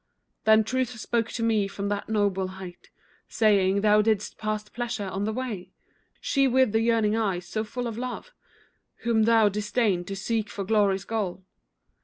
[0.45, 2.89] Then Truth spoke to me from that noble height,
[3.27, 5.69] Saying, "Thou didst pass Pleasure on the way,
[6.19, 8.33] She with the yearning eyes so full of Love,
[9.03, 11.43] Whom thou disdained to seek for glory's goal.